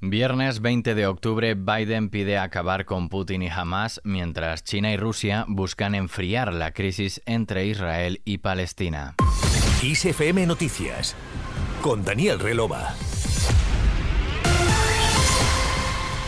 [0.00, 5.44] Viernes 20 de octubre, Biden pide acabar con Putin y Hamas, mientras China y Rusia
[5.48, 9.16] buscan enfriar la crisis entre Israel y Palestina.
[9.82, 11.16] ISFM Noticias,
[11.82, 12.94] con Daniel Relova.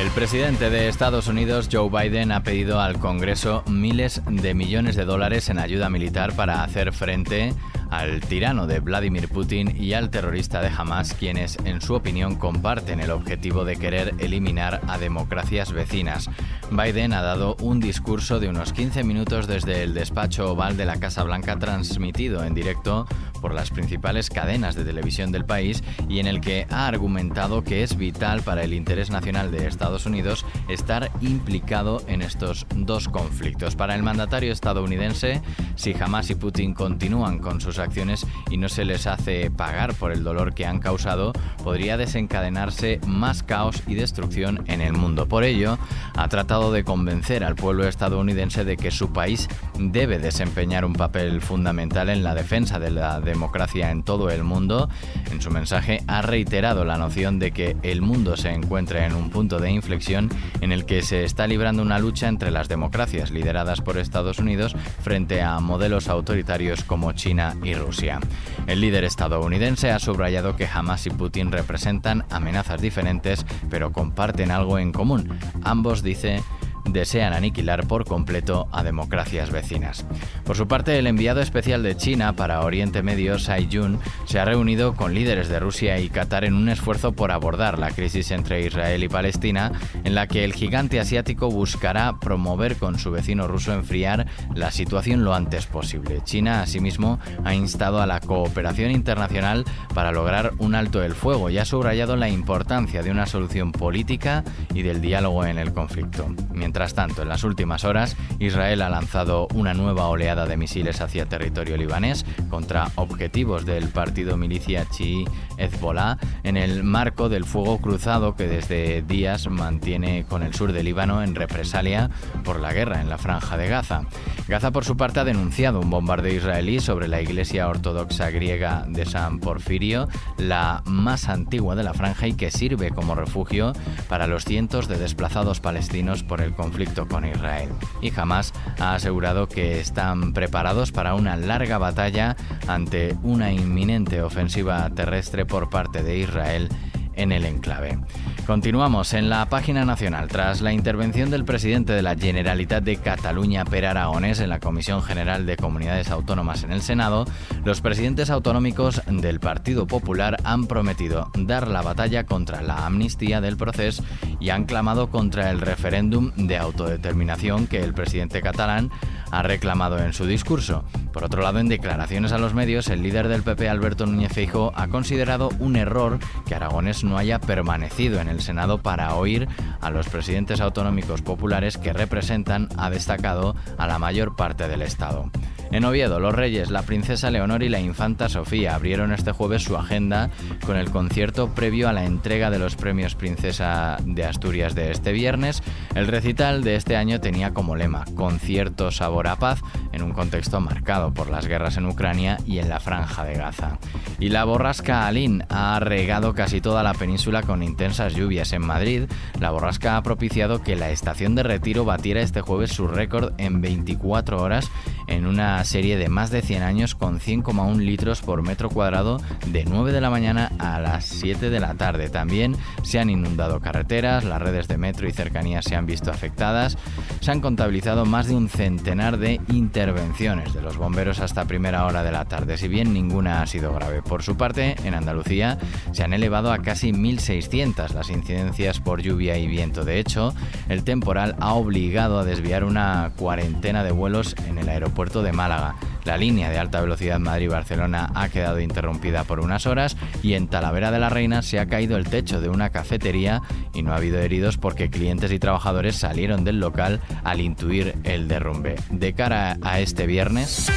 [0.00, 5.04] El presidente de Estados Unidos, Joe Biden, ha pedido al Congreso miles de millones de
[5.04, 7.52] dólares en ayuda militar para hacer frente
[7.90, 13.00] al tirano de Vladimir Putin y al terrorista de Hamas, quienes, en su opinión, comparten
[13.00, 16.30] el objetivo de querer eliminar a democracias vecinas.
[16.70, 21.00] Biden ha dado un discurso de unos 15 minutos desde el despacho oval de la
[21.00, 23.06] Casa Blanca transmitido en directo
[23.40, 27.82] por las principales cadenas de televisión del país y en el que ha argumentado que
[27.82, 33.76] es vital para el interés nacional de Estados Unidos estar implicado en estos dos conflictos.
[33.76, 35.40] Para el mandatario estadounidense,
[35.78, 40.10] si Hamas y Putin continúan con sus acciones y no se les hace pagar por
[40.10, 41.32] el dolor que han causado,
[41.62, 45.28] podría desencadenarse más caos y destrucción en el mundo.
[45.28, 45.78] Por ello,
[46.18, 51.40] ha tratado de convencer al pueblo estadounidense de que su país debe desempeñar un papel
[51.40, 54.88] fundamental en la defensa de la democracia en todo el mundo.
[55.30, 59.30] En su mensaje ha reiterado la noción de que el mundo se encuentra en un
[59.30, 60.28] punto de inflexión
[60.60, 64.74] en el que se está librando una lucha entre las democracias lideradas por Estados Unidos
[65.02, 68.18] frente a modelos autoritarios como China y Rusia.
[68.66, 74.80] El líder estadounidense ha subrayado que Hamas y Putin representan amenazas diferentes, pero comparten algo
[74.80, 75.38] en común.
[75.62, 76.42] Ambos, dice,
[76.84, 80.06] desean aniquilar por completo a democracias vecinas.
[80.44, 84.44] Por su parte, el enviado especial de China para Oriente Medio, Sai Jun, se ha
[84.44, 88.64] reunido con líderes de Rusia y Qatar en un esfuerzo por abordar la crisis entre
[88.64, 89.72] Israel y Palestina,
[90.04, 95.24] en la que el gigante asiático buscará promover con su vecino ruso enfriar la situación
[95.24, 96.20] lo antes posible.
[96.24, 101.58] China, asimismo, ha instado a la cooperación internacional para lograr un alto el fuego y
[101.58, 106.26] ha subrayado la importancia de una solución política y del diálogo en el conflicto.
[106.68, 111.24] Mientras tanto, en las últimas horas, Israel ha lanzado una nueva oleada de misiles hacia
[111.24, 115.24] territorio libanés contra objetivos del partido milicia chií
[115.56, 120.82] Hezbollah en el marco del fuego cruzado que desde días mantiene con el sur de
[120.82, 122.10] Líbano en represalia
[122.44, 124.02] por la guerra en la franja de Gaza.
[124.46, 129.06] Gaza, por su parte, ha denunciado un bombardeo israelí sobre la iglesia ortodoxa griega de
[129.06, 130.06] San Porfirio,
[130.36, 133.72] la más antigua de la franja y que sirve como refugio
[134.06, 137.70] para los cientos de desplazados palestinos por el conflicto con Israel.
[138.02, 142.36] Y jamás ha asegurado que están preparados para una larga batalla
[142.66, 146.68] ante una inminente ofensiva terrestre por parte de Israel
[147.14, 147.98] en el enclave.
[148.46, 150.28] Continuamos en la página nacional.
[150.28, 155.02] Tras la intervención del presidente de la Generalitat de Cataluña, Per Aragonés, en la Comisión
[155.02, 157.26] General de Comunidades Autónomas en el Senado,
[157.64, 163.58] los presidentes autonómicos del Partido Popular han prometido dar la batalla contra la amnistía del
[163.58, 164.02] proceso
[164.40, 168.90] y han clamado contra el referéndum de autodeterminación que el presidente catalán
[169.30, 170.84] ha reclamado en su discurso.
[171.12, 174.72] Por otro lado, en declaraciones a los medios, el líder del PP, Alberto Núñez Feijóo,
[174.74, 179.48] ha considerado un error que Aragonés no haya permanecido en el Senado para oír
[179.80, 185.30] a los presidentes autonómicos populares que representan, ha destacado, a la mayor parte del Estado.
[185.70, 189.76] En Oviedo, los reyes, la princesa Leonor y la infanta Sofía abrieron este jueves su
[189.76, 190.30] agenda
[190.64, 195.12] con el concierto previo a la entrega de los premios Princesa de Asturias de este
[195.12, 195.62] viernes.
[195.94, 199.60] El recital de este año tenía como lema Concierto Sabor a Paz
[199.98, 203.78] en un contexto marcado por las guerras en Ucrania y en la franja de Gaza.
[204.20, 208.52] Y la borrasca Alin ha regado casi toda la península con intensas lluvias.
[208.52, 209.04] En Madrid,
[209.40, 213.60] la borrasca ha propiciado que la estación de retiro batiera este jueves su récord en
[213.60, 214.70] 24 horas
[215.08, 219.64] en una serie de más de 100 años con 100,1 litros por metro cuadrado de
[219.64, 222.08] 9 de la mañana a las 7 de la tarde.
[222.08, 226.76] También se han inundado carreteras, las redes de metro y cercanías se han visto afectadas,
[227.20, 229.40] se han contabilizado más de un centenar de
[229.88, 233.72] intervenciones de los bomberos hasta primera hora de la tarde, si bien ninguna ha sido
[233.72, 234.02] grave.
[234.02, 235.56] Por su parte, en Andalucía
[235.92, 239.86] se han elevado a casi 1.600 las incidencias por lluvia y viento.
[239.86, 240.34] De hecho,
[240.68, 245.32] el temporal ha obligado a desviar una cuarentena de vuelos en el aeropuerto puerto de
[245.32, 245.76] Málaga.
[246.08, 250.90] La línea de alta velocidad Madrid-Barcelona ha quedado interrumpida por unas horas y en Talavera
[250.90, 253.42] de la Reina se ha caído el techo de una cafetería
[253.74, 258.26] y no ha habido heridos porque clientes y trabajadores salieron del local al intuir el
[258.26, 258.76] derrumbe.
[258.90, 260.72] De cara a este viernes...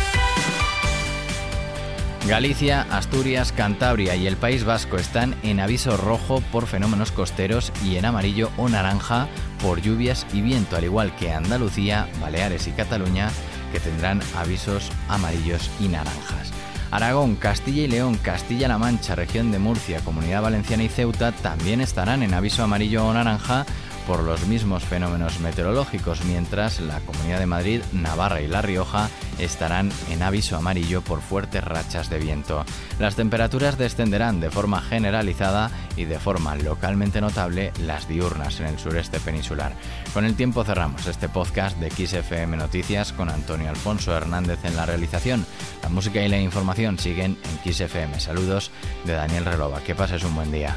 [2.28, 7.96] Galicia, Asturias, Cantabria y el País Vasco están en aviso rojo por fenómenos costeros y
[7.96, 9.28] en amarillo o naranja
[9.62, 13.30] por lluvias y viento, al igual que Andalucía, Baleares y Cataluña,
[13.72, 16.52] que tendrán avisos amarillos y naranjas.
[16.92, 22.22] Aragón, Castilla y León, Castilla-La Mancha, región de Murcia, Comunidad Valenciana y Ceuta también estarán
[22.22, 23.66] en aviso amarillo o naranja
[24.06, 29.10] por los mismos fenómenos meteorológicos, mientras la Comunidad de Madrid, Navarra y La Rioja
[29.40, 32.66] estarán en aviso amarillo por fuertes rachas de viento.
[33.00, 38.80] Las temperaturas descenderán de forma generalizada y de forma localmente notable las diurnas en el
[38.80, 39.74] sureste peninsular.
[40.14, 44.86] Con el tiempo cerramos este podcast de XFM Noticias con Antonio Alfonso Hernández en la
[44.86, 45.46] realización.
[45.84, 48.20] La música y la información siguen en XFM.
[48.20, 48.72] Saludos
[49.06, 49.82] de Daniel Relova.
[49.82, 50.76] Que pases un buen día.